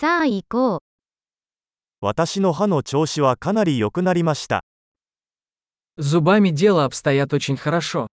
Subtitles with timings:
[0.00, 0.80] さあ行こう。
[2.00, 4.64] 私の歯の調子はかなり良くなりました。
[5.98, 8.06] С зубами дело обстоят очень хорошо.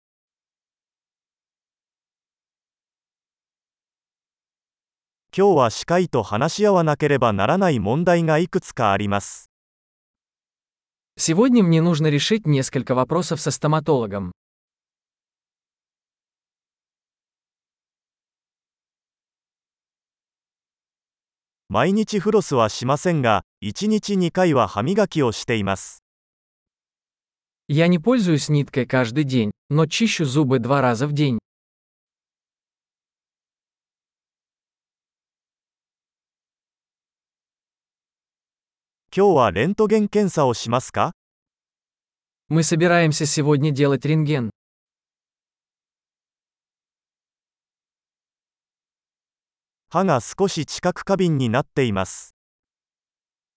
[5.31, 9.51] 今日は歯科医と話し合わなければならない問題がいくつかあります。
[11.19, 14.31] Сегодня мне нужно решить несколько вопросов со стоматологом.
[21.74, 26.02] 毎日フロスはしませんが、1日2回は歯磨きをしています。
[27.68, 31.38] Я не пользуюсь ниткой каждый день, но чищу зубы два раза в день.
[39.16, 41.12] 今日はレントゲン検査をしますか
[42.48, 44.50] Мы собираемся сегодня делать рентген.
[49.88, 52.34] 歯が少し知覚過敏になっています。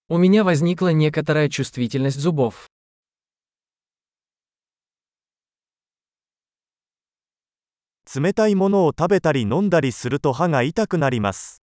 [0.10, 2.68] У меня возникла некоторая чувствительность зубов.
[8.16, 11.64] 冷たいものを食べたり飲んだりすると歯が痛くなります。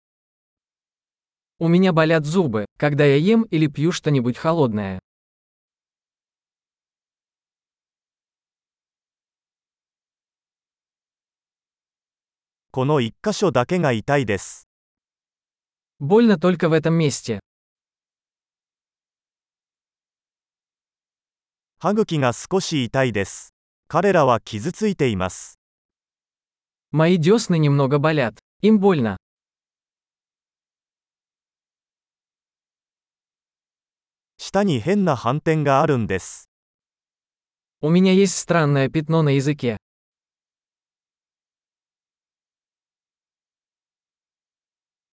[1.58, 4.98] У меня болят зубы, когда я ем или пью что-нибудь холодное.
[12.70, 14.68] この1箇所だけが痛いです。
[16.00, 17.38] Больно только в этом месте.
[21.78, 23.54] 歯茎が少し痛いです。
[23.88, 25.60] 彼らは傷ついています。
[26.90, 28.38] Мои десны немного болят.
[28.62, 29.18] Им больно.
[34.36, 36.48] 舌に変な斑点があるんです。
[37.80, 39.76] У меня есть странное пятно на языке.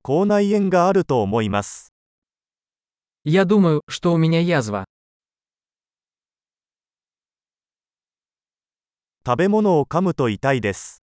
[0.05, 1.93] 口内炎があると思います。
[3.23, 4.85] Я думаю, что у меня язва.
[9.23, 11.03] 食べ物を噛むと痛いです。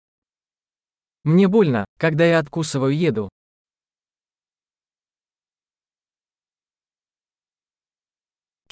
[1.23, 3.29] Мне больно, когда я откусываю еду.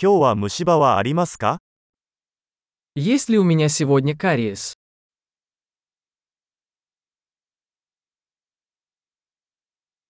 [0.00, 1.59] 今日は虫歯はありますか
[2.94, 4.75] Есть ли у меня сегодня кариес?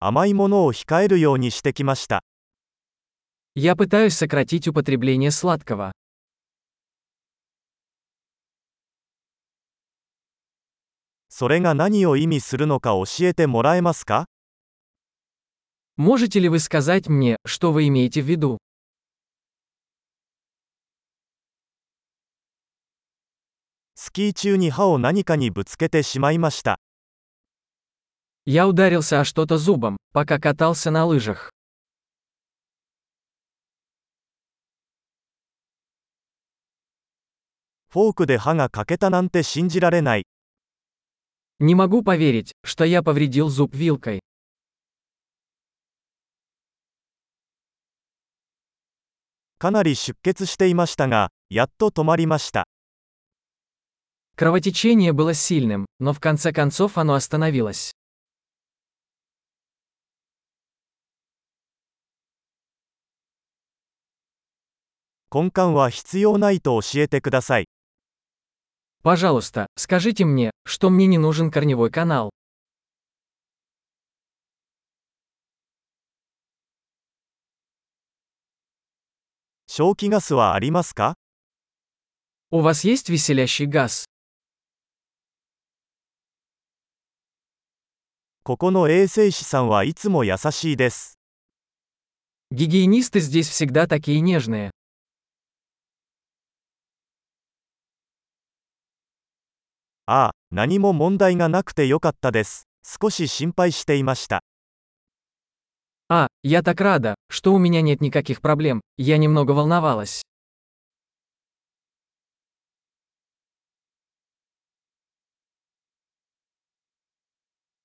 [0.02, 2.22] 甘いものを控えるようにしてきました。
[3.54, 5.92] Я пытаюсь сократить употребление сладкого.
[11.28, 14.26] それが何を意味するのか教えてもらえますか
[15.96, 18.58] Можете ли вы сказать мне, что вы имеете в виду?
[23.96, 26.78] スキー中に歯を何かにぶつけてしまいました。
[28.45, 31.49] Я ударился о что-то зубом, пока катался на лыжах.
[41.59, 44.19] Не могу поверить, что я повредил зуб вилкой.
[54.35, 57.93] Кровотечение было сильным, но в конце концов оно остановилось.
[65.32, 67.68] 根幹は必要ないと教えてください。
[69.02, 72.30] Пожалуйста, скажите мне, что мне не нужен корневой канал.
[79.66, 81.14] 消気ガスはありますか
[82.50, 84.06] У вас есть веселящий газ?
[88.42, 91.18] ここの衛生士さんはいつも優しいです。
[92.50, 94.70] Гигиенисты здесь всегда такие нежные.
[100.06, 102.66] ああ、何も問題がなくてよかったです。
[102.82, 104.42] 少し心配していました。
[106.08, 110.22] А, я так рада, что у меня нет никаких проблем, я немного волновалась.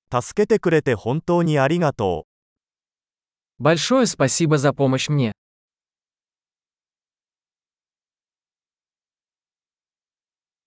[0.09, 2.33] 助けてくれて本当にありがとう。
[3.63, 5.33] Большое спасибо за помощь мне.